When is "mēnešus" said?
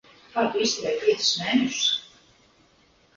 1.41-1.91